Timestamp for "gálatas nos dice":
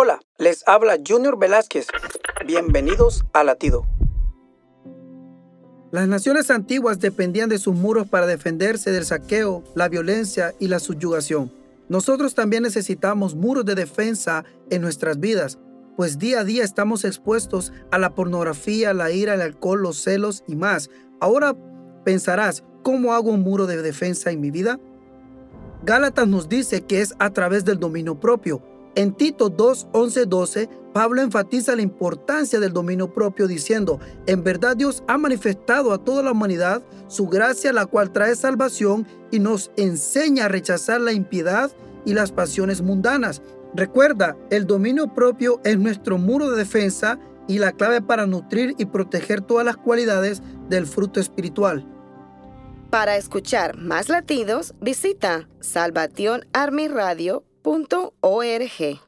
25.82-26.82